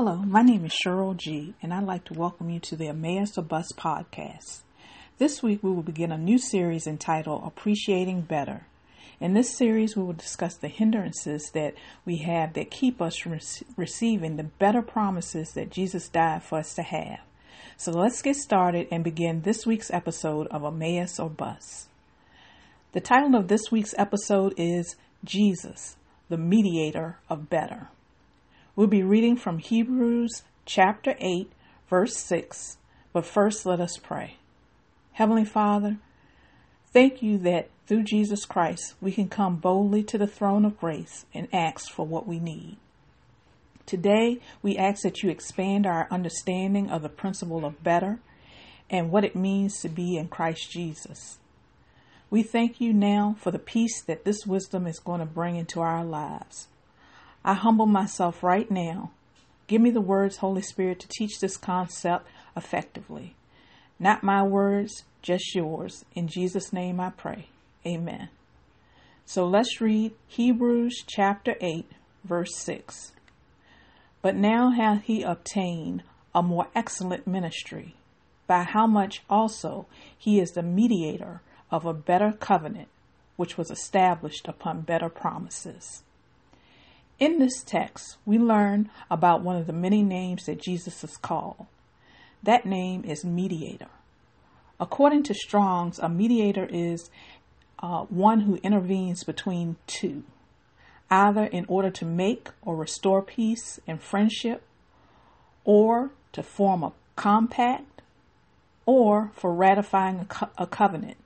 Hello, 0.00 0.14
my 0.14 0.42
name 0.42 0.64
is 0.64 0.72
Cheryl 0.72 1.16
G, 1.16 1.54
and 1.60 1.74
I'd 1.74 1.82
like 1.82 2.04
to 2.04 2.14
welcome 2.14 2.50
you 2.50 2.60
to 2.60 2.76
the 2.76 2.86
Emmaus 2.86 3.36
or 3.36 3.42
Bus 3.42 3.66
podcast. 3.76 4.60
This 5.18 5.42
week 5.42 5.60
we 5.60 5.72
will 5.72 5.82
begin 5.82 6.12
a 6.12 6.16
new 6.16 6.38
series 6.38 6.86
entitled 6.86 7.42
Appreciating 7.44 8.20
Better. 8.20 8.68
In 9.18 9.34
this 9.34 9.56
series, 9.56 9.96
we 9.96 10.04
will 10.04 10.12
discuss 10.12 10.54
the 10.54 10.68
hindrances 10.68 11.50
that 11.52 11.74
we 12.04 12.18
have 12.18 12.52
that 12.52 12.70
keep 12.70 13.02
us 13.02 13.16
from 13.16 13.40
receiving 13.76 14.36
the 14.36 14.44
better 14.44 14.82
promises 14.82 15.50
that 15.54 15.72
Jesus 15.72 16.08
died 16.08 16.44
for 16.44 16.58
us 16.58 16.76
to 16.76 16.82
have. 16.82 17.18
So 17.76 17.90
let's 17.90 18.22
get 18.22 18.36
started 18.36 18.86
and 18.92 19.02
begin 19.02 19.42
this 19.42 19.66
week's 19.66 19.90
episode 19.90 20.46
of 20.52 20.62
Emmaus 20.62 21.18
or 21.18 21.28
Bus. 21.28 21.88
The 22.92 23.00
title 23.00 23.34
of 23.34 23.48
this 23.48 23.72
week's 23.72 23.96
episode 23.98 24.54
is 24.56 24.94
Jesus, 25.24 25.96
the 26.28 26.38
Mediator 26.38 27.18
of 27.28 27.50
Better. 27.50 27.88
We'll 28.78 28.86
be 28.86 29.02
reading 29.02 29.34
from 29.34 29.58
Hebrews 29.58 30.44
chapter 30.64 31.16
8, 31.18 31.50
verse 31.90 32.16
6. 32.16 32.76
But 33.12 33.26
first, 33.26 33.66
let 33.66 33.80
us 33.80 33.96
pray. 33.96 34.36
Heavenly 35.14 35.44
Father, 35.44 35.96
thank 36.92 37.20
you 37.20 37.38
that 37.38 37.70
through 37.88 38.04
Jesus 38.04 38.44
Christ 38.44 38.94
we 39.00 39.10
can 39.10 39.28
come 39.28 39.56
boldly 39.56 40.04
to 40.04 40.16
the 40.16 40.28
throne 40.28 40.64
of 40.64 40.78
grace 40.78 41.26
and 41.34 41.48
ask 41.52 41.90
for 41.90 42.06
what 42.06 42.28
we 42.28 42.38
need. 42.38 42.76
Today, 43.84 44.38
we 44.62 44.76
ask 44.78 45.02
that 45.02 45.24
you 45.24 45.28
expand 45.28 45.84
our 45.84 46.06
understanding 46.08 46.88
of 46.88 47.02
the 47.02 47.08
principle 47.08 47.64
of 47.64 47.82
better 47.82 48.20
and 48.88 49.10
what 49.10 49.24
it 49.24 49.34
means 49.34 49.80
to 49.80 49.88
be 49.88 50.16
in 50.16 50.28
Christ 50.28 50.70
Jesus. 50.70 51.40
We 52.30 52.44
thank 52.44 52.80
you 52.80 52.92
now 52.92 53.34
for 53.40 53.50
the 53.50 53.58
peace 53.58 54.00
that 54.02 54.24
this 54.24 54.46
wisdom 54.46 54.86
is 54.86 55.00
going 55.00 55.18
to 55.18 55.26
bring 55.26 55.56
into 55.56 55.80
our 55.80 56.04
lives. 56.04 56.68
I 57.44 57.54
humble 57.54 57.86
myself 57.86 58.42
right 58.42 58.70
now. 58.70 59.10
Give 59.66 59.80
me 59.80 59.90
the 59.90 60.00
words, 60.00 60.38
Holy 60.38 60.62
Spirit, 60.62 61.00
to 61.00 61.08
teach 61.08 61.40
this 61.40 61.56
concept 61.56 62.26
effectively. 62.56 63.34
Not 63.98 64.22
my 64.22 64.42
words, 64.42 65.04
just 65.22 65.54
yours. 65.54 66.04
In 66.14 66.28
Jesus' 66.28 66.72
name 66.72 67.00
I 67.00 67.10
pray. 67.10 67.48
Amen. 67.86 68.28
So 69.24 69.46
let's 69.46 69.80
read 69.80 70.12
Hebrews 70.26 71.04
chapter 71.06 71.56
8, 71.60 71.86
verse 72.24 72.56
6. 72.56 73.12
But 74.22 74.36
now 74.36 74.70
hath 74.70 75.02
he 75.02 75.22
obtained 75.22 76.02
a 76.34 76.42
more 76.42 76.68
excellent 76.74 77.26
ministry, 77.26 77.94
by 78.46 78.62
how 78.62 78.86
much 78.86 79.22
also 79.28 79.86
he 80.16 80.40
is 80.40 80.52
the 80.52 80.62
mediator 80.62 81.42
of 81.70 81.84
a 81.84 81.92
better 81.92 82.32
covenant, 82.32 82.88
which 83.36 83.58
was 83.58 83.70
established 83.70 84.48
upon 84.48 84.80
better 84.80 85.08
promises. 85.08 86.02
In 87.18 87.40
this 87.40 87.64
text, 87.64 88.16
we 88.24 88.38
learn 88.38 88.90
about 89.10 89.42
one 89.42 89.56
of 89.56 89.66
the 89.66 89.72
many 89.72 90.02
names 90.02 90.46
that 90.46 90.62
Jesus 90.62 91.02
is 91.02 91.16
called. 91.16 91.66
That 92.44 92.64
name 92.64 93.04
is 93.04 93.24
mediator. 93.24 93.88
According 94.78 95.24
to 95.24 95.34
Strong's, 95.34 95.98
a 95.98 96.08
mediator 96.08 96.66
is 96.70 97.10
uh, 97.80 98.02
one 98.04 98.42
who 98.42 98.56
intervenes 98.62 99.24
between 99.24 99.76
two, 99.88 100.22
either 101.10 101.44
in 101.44 101.64
order 101.66 101.90
to 101.90 102.04
make 102.04 102.50
or 102.62 102.76
restore 102.76 103.22
peace 103.22 103.80
and 103.88 104.00
friendship, 104.00 104.62
or 105.64 106.12
to 106.32 106.42
form 106.44 106.84
a 106.84 106.92
compact, 107.16 108.02
or 108.86 109.32
for 109.34 109.52
ratifying 109.52 110.20
a, 110.20 110.24
co- 110.24 110.50
a 110.56 110.66
covenant. 110.68 111.16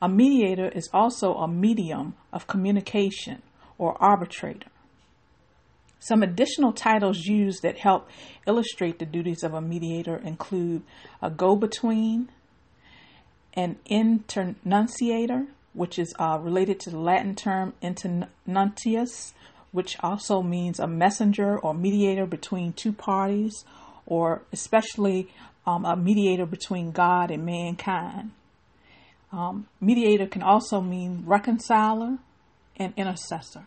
A 0.00 0.08
mediator 0.08 0.68
is 0.70 0.88
also 0.94 1.34
a 1.34 1.46
medium 1.46 2.14
of 2.32 2.46
communication 2.46 3.42
or 3.82 4.00
arbitrator. 4.00 4.68
Some 5.98 6.22
additional 6.22 6.72
titles 6.72 7.26
used 7.26 7.62
that 7.62 7.78
help 7.78 8.08
illustrate 8.46 9.00
the 9.00 9.04
duties 9.04 9.42
of 9.42 9.54
a 9.54 9.60
mediator 9.60 10.16
include 10.18 10.82
a 11.20 11.30
go 11.30 11.56
between, 11.56 12.28
an 13.54 13.76
internunciator, 13.90 15.48
which 15.72 15.98
is 15.98 16.14
uh, 16.20 16.38
related 16.40 16.78
to 16.80 16.90
the 16.90 16.98
Latin 16.98 17.34
term 17.34 17.72
internuntius, 17.82 19.32
which 19.72 19.96
also 19.98 20.42
means 20.42 20.78
a 20.78 20.86
messenger 20.86 21.58
or 21.58 21.74
mediator 21.74 22.26
between 22.26 22.72
two 22.72 22.92
parties, 22.92 23.64
or 24.06 24.42
especially 24.52 25.28
um, 25.66 25.84
a 25.84 25.96
mediator 25.96 26.46
between 26.46 26.92
God 26.92 27.32
and 27.32 27.44
mankind. 27.44 28.30
Um, 29.32 29.66
mediator 29.80 30.28
can 30.28 30.42
also 30.44 30.80
mean 30.80 31.24
reconciler 31.26 32.18
and 32.76 32.92
intercessor. 32.96 33.64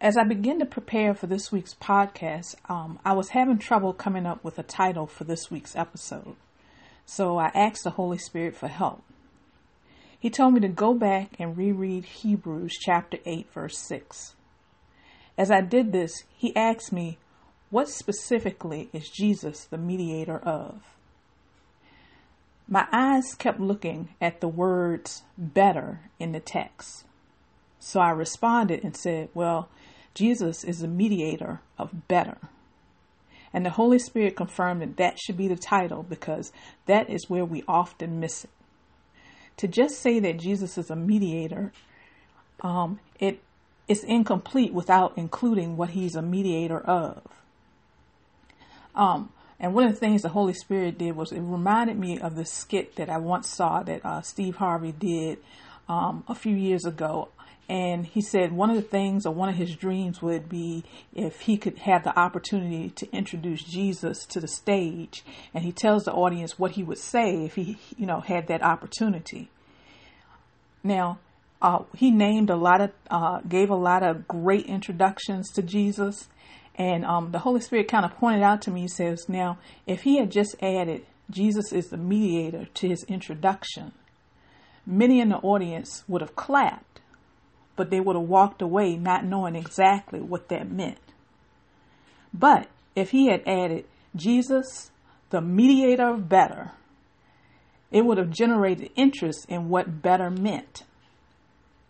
As 0.00 0.16
I 0.16 0.22
begin 0.22 0.60
to 0.60 0.66
prepare 0.66 1.12
for 1.12 1.26
this 1.26 1.50
week's 1.50 1.74
podcast, 1.74 2.54
um, 2.68 3.00
I 3.04 3.14
was 3.14 3.30
having 3.30 3.58
trouble 3.58 3.92
coming 3.92 4.26
up 4.26 4.44
with 4.44 4.56
a 4.56 4.62
title 4.62 5.08
for 5.08 5.24
this 5.24 5.50
week's 5.50 5.74
episode. 5.74 6.36
So 7.04 7.36
I 7.36 7.50
asked 7.52 7.82
the 7.82 7.90
Holy 7.90 8.18
Spirit 8.18 8.56
for 8.56 8.68
help. 8.68 9.02
He 10.16 10.30
told 10.30 10.54
me 10.54 10.60
to 10.60 10.68
go 10.68 10.94
back 10.94 11.32
and 11.40 11.56
reread 11.56 12.04
Hebrews 12.04 12.76
chapter 12.80 13.18
8, 13.24 13.52
verse 13.52 13.76
6. 13.78 14.34
As 15.36 15.50
I 15.50 15.62
did 15.62 15.90
this, 15.90 16.12
he 16.36 16.54
asked 16.54 16.92
me, 16.92 17.18
What 17.70 17.88
specifically 17.88 18.90
is 18.92 19.10
Jesus 19.10 19.64
the 19.64 19.78
mediator 19.78 20.38
of? 20.38 20.80
My 22.68 22.86
eyes 22.92 23.34
kept 23.34 23.58
looking 23.58 24.10
at 24.20 24.40
the 24.40 24.48
words 24.48 25.22
better 25.36 26.02
in 26.20 26.30
the 26.30 26.40
text. 26.40 27.04
So 27.88 28.00
I 28.00 28.10
responded 28.10 28.84
and 28.84 28.94
said, 28.94 29.30
Well, 29.32 29.70
Jesus 30.12 30.62
is 30.62 30.80
the 30.80 30.88
mediator 30.88 31.62
of 31.78 32.06
better. 32.06 32.36
And 33.50 33.64
the 33.64 33.70
Holy 33.70 33.98
Spirit 33.98 34.36
confirmed 34.36 34.82
that 34.82 34.98
that 34.98 35.18
should 35.18 35.38
be 35.38 35.48
the 35.48 35.56
title 35.56 36.02
because 36.02 36.52
that 36.84 37.08
is 37.08 37.30
where 37.30 37.46
we 37.46 37.64
often 37.66 38.20
miss 38.20 38.44
it. 38.44 38.50
To 39.56 39.68
just 39.68 40.00
say 40.00 40.20
that 40.20 40.38
Jesus 40.38 40.76
is 40.76 40.90
a 40.90 40.96
mediator, 40.96 41.72
um, 42.60 43.00
it 43.18 43.40
is 43.88 44.04
incomplete 44.04 44.74
without 44.74 45.14
including 45.16 45.78
what 45.78 45.88
he's 45.88 46.14
a 46.14 46.20
mediator 46.20 46.78
of. 46.78 47.22
Um, 48.94 49.32
and 49.58 49.72
one 49.72 49.84
of 49.84 49.92
the 49.92 49.98
things 49.98 50.20
the 50.20 50.28
Holy 50.28 50.52
Spirit 50.52 50.98
did 50.98 51.16
was 51.16 51.32
it 51.32 51.40
reminded 51.40 51.98
me 51.98 52.20
of 52.20 52.36
the 52.36 52.44
skit 52.44 52.96
that 52.96 53.08
I 53.08 53.16
once 53.16 53.48
saw 53.48 53.82
that 53.84 54.04
uh, 54.04 54.20
Steve 54.20 54.56
Harvey 54.56 54.92
did 54.92 55.38
um, 55.88 56.24
a 56.28 56.34
few 56.34 56.54
years 56.54 56.84
ago 56.84 57.28
and 57.68 58.06
he 58.06 58.22
said 58.22 58.52
one 58.52 58.70
of 58.70 58.76
the 58.76 58.82
things 58.82 59.26
or 59.26 59.34
one 59.34 59.50
of 59.50 59.56
his 59.56 59.76
dreams 59.76 60.22
would 60.22 60.48
be 60.48 60.84
if 61.14 61.40
he 61.40 61.58
could 61.58 61.78
have 61.80 62.02
the 62.02 62.18
opportunity 62.18 62.88
to 62.90 63.10
introduce 63.12 63.62
Jesus 63.62 64.24
to 64.26 64.40
the 64.40 64.48
stage. 64.48 65.22
And 65.52 65.64
he 65.64 65.72
tells 65.72 66.04
the 66.04 66.12
audience 66.12 66.58
what 66.58 66.72
he 66.72 66.82
would 66.82 66.98
say 66.98 67.44
if 67.44 67.56
he, 67.56 67.76
you 67.98 68.06
know, 68.06 68.20
had 68.20 68.46
that 68.46 68.62
opportunity. 68.62 69.50
Now, 70.82 71.18
uh, 71.60 71.80
he 71.94 72.10
named 72.10 72.48
a 72.48 72.56
lot 72.56 72.80
of, 72.80 72.92
uh, 73.10 73.40
gave 73.40 73.68
a 73.68 73.76
lot 73.76 74.02
of 74.02 74.26
great 74.26 74.64
introductions 74.64 75.50
to 75.50 75.62
Jesus. 75.62 76.28
And 76.74 77.04
um, 77.04 77.32
the 77.32 77.40
Holy 77.40 77.60
Spirit 77.60 77.88
kind 77.88 78.06
of 78.06 78.16
pointed 78.16 78.42
out 78.42 78.62
to 78.62 78.70
me, 78.70 78.82
he 78.82 78.88
says, 78.88 79.28
now, 79.28 79.58
if 79.86 80.02
he 80.02 80.18
had 80.18 80.30
just 80.30 80.56
added, 80.62 81.04
Jesus 81.28 81.70
is 81.72 81.88
the 81.88 81.98
mediator 81.98 82.66
to 82.72 82.88
his 82.88 83.04
introduction, 83.04 83.92
many 84.88 85.20
in 85.20 85.28
the 85.28 85.36
audience 85.36 86.02
would 86.08 86.20
have 86.20 86.34
clapped 86.34 86.88
but 87.78 87.90
they 87.90 88.00
would 88.00 88.16
have 88.16 88.28
walked 88.28 88.60
away 88.60 88.96
not 88.96 89.24
knowing 89.24 89.54
exactly 89.54 90.20
what 90.20 90.48
that 90.48 90.68
meant. 90.68 90.98
But 92.34 92.66
if 92.96 93.12
he 93.12 93.28
had 93.28 93.46
added 93.46 93.86
Jesus, 94.16 94.90
the 95.30 95.40
mediator 95.40 96.08
of 96.08 96.28
better, 96.28 96.72
it 97.92 98.04
would 98.04 98.18
have 98.18 98.30
generated 98.30 98.90
interest 98.96 99.46
in 99.48 99.68
what 99.68 100.02
better 100.02 100.28
meant. 100.28 100.82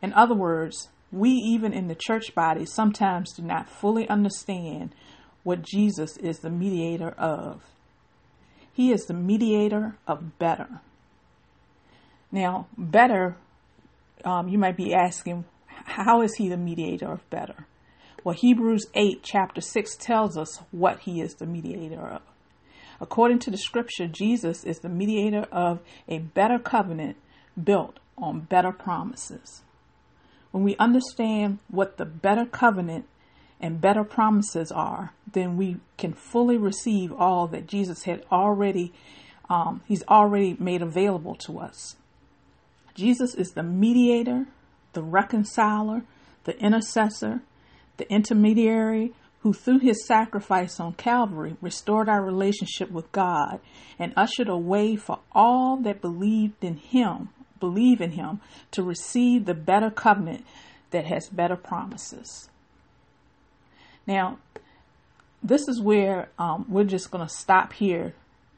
In 0.00 0.12
other 0.12 0.36
words, 0.36 0.88
we, 1.10 1.30
even 1.30 1.72
in 1.72 1.88
the 1.88 1.96
church 1.96 2.32
body, 2.32 2.64
sometimes 2.64 3.32
do 3.32 3.42
not 3.42 3.68
fully 3.68 4.08
understand 4.08 4.94
what 5.42 5.62
Jesus 5.62 6.16
is 6.18 6.38
the 6.38 6.48
mediator 6.48 7.10
of. 7.18 7.64
He 8.72 8.92
is 8.92 9.06
the 9.06 9.14
mediator 9.14 9.96
of 10.06 10.38
better. 10.38 10.80
Now, 12.32 12.66
better, 12.78 13.36
um, 14.24 14.48
you 14.48 14.56
might 14.56 14.76
be 14.76 14.94
asking, 14.94 15.44
how 15.68 16.22
is 16.22 16.34
he 16.36 16.48
the 16.48 16.56
mediator 16.56 17.12
of 17.12 17.28
better? 17.28 17.66
Well, 18.24 18.34
Hebrews 18.34 18.86
8, 18.94 19.22
chapter 19.22 19.60
6 19.60 19.96
tells 19.96 20.38
us 20.38 20.62
what 20.70 21.00
he 21.00 21.20
is 21.20 21.34
the 21.34 21.46
mediator 21.46 22.00
of. 22.00 22.22
According 23.00 23.40
to 23.40 23.50
the 23.50 23.58
scripture, 23.58 24.06
Jesus 24.06 24.64
is 24.64 24.78
the 24.78 24.88
mediator 24.88 25.46
of 25.52 25.80
a 26.08 26.20
better 26.20 26.58
covenant 26.58 27.16
built 27.62 27.98
on 28.16 28.40
better 28.40 28.72
promises. 28.72 29.62
When 30.52 30.62
we 30.62 30.76
understand 30.76 31.58
what 31.68 31.96
the 31.96 32.04
better 32.04 32.46
covenant 32.46 33.06
and 33.60 33.80
better 33.80 34.04
promises 34.04 34.70
are, 34.70 35.12
then 35.30 35.56
we 35.56 35.78
can 35.98 36.12
fully 36.12 36.56
receive 36.56 37.12
all 37.12 37.46
that 37.48 37.66
Jesus 37.66 38.04
had 38.04 38.24
already, 38.30 38.92
um, 39.50 39.82
he's 39.86 40.04
already 40.04 40.56
made 40.60 40.80
available 40.80 41.34
to 41.46 41.58
us. 41.58 41.96
Jesus 42.94 43.34
is 43.34 43.52
the 43.52 43.62
mediator 43.62 44.46
the 44.92 45.02
reconciler, 45.02 46.02
the 46.44 46.58
intercessor, 46.58 47.40
the 47.96 48.10
intermediary 48.10 49.12
who 49.40 49.52
through 49.52 49.80
his 49.80 50.06
sacrifice 50.06 50.78
on 50.78 50.92
Calvary 50.92 51.56
restored 51.60 52.08
our 52.08 52.22
relationship 52.22 52.90
with 52.90 53.10
God 53.10 53.60
and 53.98 54.12
ushered 54.16 54.48
a 54.48 54.56
way 54.56 54.94
for 54.96 55.18
all 55.32 55.76
that 55.78 56.00
believed 56.00 56.62
in 56.62 56.76
him, 56.76 57.30
believe 57.58 58.00
in 58.00 58.12
him, 58.12 58.40
to 58.70 58.82
receive 58.82 59.44
the 59.44 59.54
better 59.54 59.90
covenant 59.90 60.44
that 60.90 61.06
has 61.06 61.28
better 61.28 61.56
promises. 61.56 62.48
Now, 64.06 64.38
this 65.42 65.66
is 65.66 65.80
where 65.80 66.28
um, 66.38 66.66
we're 66.68 66.84
just 66.84 67.10
going 67.10 67.26
to 67.26 67.32
stop 67.32 67.72
here 67.72 68.14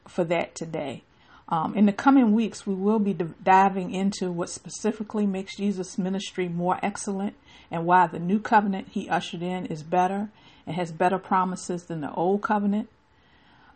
for 0.07 0.23
that 0.25 0.53
today. 0.53 1.03
Um, 1.47 1.75
in 1.75 1.85
the 1.85 1.93
coming 1.93 2.33
weeks, 2.33 2.65
we 2.65 2.73
will 2.73 2.99
be 2.99 3.13
diving 3.13 3.93
into 3.93 4.31
what 4.31 4.49
specifically 4.49 5.27
makes 5.27 5.57
Jesus' 5.57 5.97
ministry 5.97 6.47
more 6.47 6.79
excellent 6.81 7.35
and 7.69 7.85
why 7.85 8.07
the 8.07 8.19
new 8.19 8.39
covenant 8.39 8.89
he 8.91 9.07
ushered 9.09 9.43
in 9.43 9.67
is 9.67 9.83
better 9.83 10.29
and 10.65 10.75
has 10.75 10.91
better 10.91 11.19
promises 11.19 11.83
than 11.83 12.01
the 12.01 12.11
old 12.13 12.41
covenant. 12.41 12.89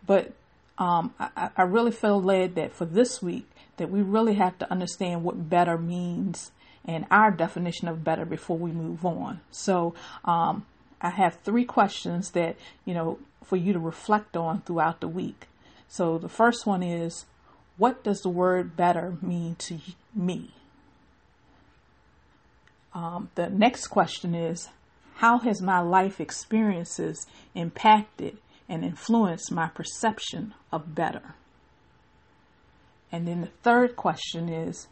But 0.05 0.33
um, 0.79 1.13
I, 1.19 1.49
I 1.55 1.61
really 1.63 1.91
feel 1.91 2.21
led 2.21 2.55
that 2.55 2.73
for 2.73 2.85
this 2.85 3.21
week, 3.21 3.47
that 3.77 3.91
we 3.91 4.01
really 4.01 4.35
have 4.35 4.57
to 4.59 4.71
understand 4.71 5.23
what 5.23 5.49
better 5.49 5.77
means 5.77 6.51
and 6.85 7.05
our 7.11 7.29
definition 7.29 7.87
of 7.87 8.03
better 8.03 8.25
before 8.25 8.57
we 8.57 8.71
move 8.71 9.05
on. 9.05 9.41
So 9.51 9.93
um, 10.25 10.65
I 11.01 11.11
have 11.11 11.39
three 11.43 11.65
questions 11.65 12.31
that, 12.31 12.55
you 12.85 12.93
know, 12.93 13.19
for 13.43 13.57
you 13.57 13.73
to 13.73 13.79
reflect 13.79 14.35
on 14.35 14.61
throughout 14.61 15.01
the 15.01 15.07
week. 15.07 15.47
So 15.87 16.17
the 16.17 16.29
first 16.29 16.65
one 16.65 16.83
is, 16.83 17.25
what 17.79 18.03
does 18.03 18.19
the 18.21 18.29
word 18.29 18.75
better 18.75 19.17
mean 19.21 19.55
to 19.55 19.79
me? 20.13 20.53
Um, 22.93 23.29
the 23.35 23.49
next 23.49 23.87
question 23.87 24.35
is, 24.35 24.67
how 25.15 25.39
has 25.39 25.61
my 25.61 25.79
life 25.79 26.19
experiences 26.19 27.25
impacted 27.55 28.37
and 28.67 28.83
influenced 28.83 29.51
my 29.51 29.67
perception 29.69 30.53
of 30.71 30.93
better? 30.93 31.35
And 33.11 33.27
then 33.27 33.41
the 33.41 33.51
third 33.63 33.95
question 33.95 34.49
is, 34.49 34.87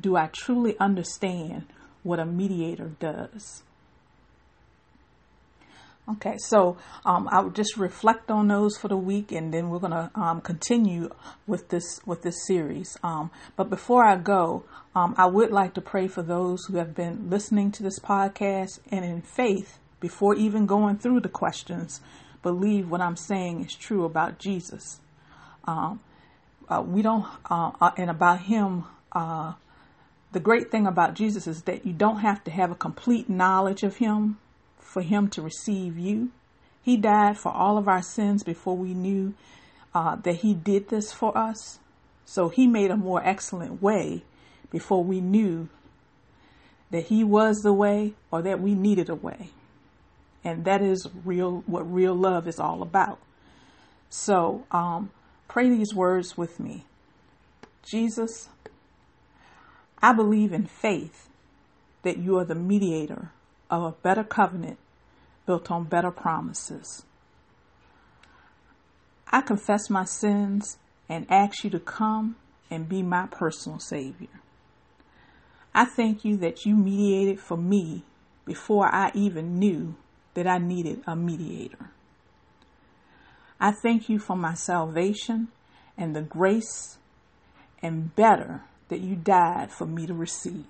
do 0.00 0.16
I 0.16 0.28
truly 0.32 0.76
understand 0.80 1.66
what 2.02 2.18
a 2.18 2.24
mediator 2.24 2.92
does? 2.98 3.62
Okay, 6.08 6.36
so 6.38 6.76
um, 7.04 7.28
I 7.30 7.40
would 7.40 7.54
just 7.54 7.76
reflect 7.76 8.30
on 8.30 8.48
those 8.48 8.76
for 8.76 8.88
the 8.88 8.96
week, 8.96 9.30
and 9.30 9.54
then 9.54 9.68
we're 9.68 9.78
going 9.78 9.92
to 9.92 10.10
um, 10.16 10.40
continue 10.40 11.10
with 11.46 11.68
this 11.68 12.00
with 12.04 12.22
this 12.22 12.46
series. 12.46 12.96
Um, 13.04 13.30
but 13.54 13.70
before 13.70 14.04
I 14.04 14.16
go, 14.16 14.64
um, 14.94 15.14
I 15.16 15.26
would 15.26 15.52
like 15.52 15.74
to 15.74 15.80
pray 15.80 16.08
for 16.08 16.22
those 16.22 16.64
who 16.64 16.78
have 16.78 16.96
been 16.96 17.30
listening 17.30 17.70
to 17.72 17.82
this 17.84 18.00
podcast 18.00 18.80
and 18.90 19.04
in 19.04 19.22
faith, 19.22 19.78
before 20.00 20.34
even 20.34 20.66
going 20.66 20.98
through 20.98 21.20
the 21.20 21.28
questions, 21.28 22.00
believe 22.42 22.90
what 22.90 23.00
I'm 23.00 23.16
saying 23.16 23.64
is 23.64 23.74
true 23.74 24.04
about 24.04 24.38
Jesus. 24.38 25.00
Um, 25.64 26.00
uh, 26.68 26.82
we 26.84 27.02
don't, 27.02 27.26
uh, 27.48 27.70
uh, 27.80 27.90
and 27.96 28.10
about 28.10 28.40
Him. 28.40 28.84
Uh, 29.12 29.52
the 30.32 30.40
great 30.40 30.70
thing 30.70 30.86
about 30.86 31.14
Jesus 31.14 31.46
is 31.46 31.62
that 31.62 31.86
you 31.86 31.92
don't 31.92 32.20
have 32.20 32.42
to 32.44 32.50
have 32.50 32.70
a 32.70 32.76
complete 32.76 33.28
knowledge 33.28 33.82
of 33.82 33.96
Him 33.96 34.38
for 34.90 35.02
him 35.02 35.28
to 35.28 35.40
receive 35.40 35.96
you. 35.96 36.30
He 36.82 36.96
died 36.96 37.38
for 37.38 37.52
all 37.52 37.78
of 37.78 37.86
our 37.86 38.02
sins 38.02 38.42
before 38.42 38.76
we 38.76 38.92
knew 38.92 39.34
uh, 39.94 40.16
that 40.16 40.36
he 40.36 40.52
did 40.52 40.88
this 40.88 41.12
for 41.12 41.36
us. 41.38 41.78
So 42.24 42.48
he 42.48 42.66
made 42.66 42.90
a 42.90 42.96
more 42.96 43.24
excellent 43.24 43.80
way 43.80 44.24
before 44.70 45.04
we 45.04 45.20
knew 45.20 45.68
that 46.90 47.06
he 47.06 47.22
was 47.22 47.58
the 47.58 47.72
way 47.72 48.14
or 48.32 48.42
that 48.42 48.60
we 48.60 48.74
needed 48.74 49.08
a 49.08 49.14
way. 49.14 49.50
And 50.42 50.64
that 50.64 50.82
is 50.82 51.06
real, 51.24 51.62
what 51.66 51.92
real 51.92 52.14
love 52.14 52.48
is 52.48 52.58
all 52.58 52.82
about. 52.82 53.20
So, 54.08 54.66
um, 54.72 55.10
pray 55.46 55.68
these 55.68 55.94
words 55.94 56.36
with 56.36 56.58
me. 56.58 56.84
Jesus, 57.84 58.48
I 60.02 60.12
believe 60.12 60.52
in 60.52 60.66
faith 60.66 61.28
that 62.02 62.18
you 62.18 62.38
are 62.38 62.44
the 62.44 62.56
mediator 62.56 63.30
of 63.70 63.82
a 63.82 63.92
better 63.92 64.24
covenant 64.24 64.78
built 65.46 65.70
on 65.70 65.84
better 65.84 66.10
promises. 66.10 67.04
I 69.32 69.40
confess 69.40 69.88
my 69.88 70.04
sins 70.04 70.78
and 71.08 71.26
ask 71.30 71.64
you 71.64 71.70
to 71.70 71.80
come 71.80 72.36
and 72.70 72.88
be 72.88 73.02
my 73.02 73.26
personal 73.26 73.78
Savior. 73.78 74.28
I 75.74 75.84
thank 75.84 76.24
you 76.24 76.36
that 76.38 76.66
you 76.66 76.76
mediated 76.76 77.40
for 77.40 77.56
me 77.56 78.02
before 78.44 78.92
I 78.92 79.12
even 79.14 79.58
knew 79.58 79.94
that 80.34 80.46
I 80.46 80.58
needed 80.58 81.02
a 81.06 81.14
mediator. 81.14 81.90
I 83.60 83.72
thank 83.72 84.08
you 84.08 84.18
for 84.18 84.36
my 84.36 84.54
salvation 84.54 85.48
and 85.96 86.16
the 86.16 86.22
grace 86.22 86.98
and 87.82 88.14
better 88.16 88.62
that 88.88 89.00
you 89.00 89.14
died 89.14 89.70
for 89.70 89.86
me 89.86 90.06
to 90.06 90.14
receive. 90.14 90.64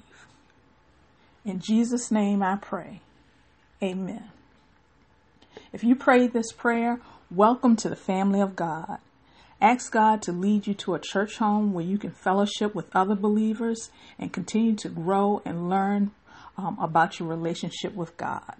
In 1.44 1.58
Jesus' 1.58 2.10
name 2.10 2.42
I 2.42 2.56
pray. 2.56 3.00
Amen. 3.82 4.30
If 5.72 5.82
you 5.82 5.94
prayed 5.94 6.32
this 6.32 6.52
prayer, 6.52 7.00
welcome 7.30 7.76
to 7.76 7.88
the 7.88 7.96
family 7.96 8.40
of 8.40 8.56
God. 8.56 8.98
Ask 9.60 9.92
God 9.92 10.22
to 10.22 10.32
lead 10.32 10.66
you 10.66 10.74
to 10.74 10.94
a 10.94 11.00
church 11.00 11.36
home 11.36 11.72
where 11.72 11.84
you 11.84 11.98
can 11.98 12.10
fellowship 12.10 12.74
with 12.74 12.94
other 12.94 13.14
believers 13.14 13.90
and 14.18 14.32
continue 14.32 14.74
to 14.76 14.88
grow 14.88 15.42
and 15.44 15.68
learn 15.68 16.12
um, 16.56 16.78
about 16.80 17.18
your 17.18 17.28
relationship 17.28 17.94
with 17.94 18.16
God. 18.16 18.56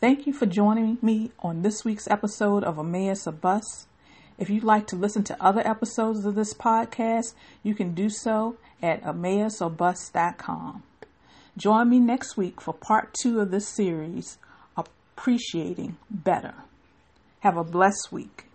Thank 0.00 0.26
you 0.26 0.32
for 0.32 0.46
joining 0.46 0.98
me 1.00 1.32
on 1.40 1.62
this 1.62 1.84
week's 1.84 2.08
episode 2.08 2.64
of 2.64 2.78
Emmaus 2.78 3.26
a 3.26 3.32
Bus. 3.32 3.86
If 4.38 4.50
you'd 4.50 4.64
like 4.64 4.86
to 4.88 4.96
listen 4.96 5.24
to 5.24 5.42
other 5.42 5.66
episodes 5.66 6.24
of 6.26 6.34
this 6.34 6.52
podcast, 6.52 7.34
you 7.62 7.74
can 7.74 7.94
do 7.94 8.10
so 8.10 8.56
at 8.82 9.02
emmausabus.com. 9.02 10.82
Join 11.56 11.88
me 11.88 12.00
next 12.00 12.36
week 12.36 12.60
for 12.60 12.74
part 12.74 13.14
two 13.14 13.40
of 13.40 13.50
this 13.50 13.66
series, 13.66 14.36
Appreciating 14.76 15.96
Better. 16.10 16.54
Have 17.40 17.56
a 17.56 17.64
blessed 17.64 18.12
week. 18.12 18.45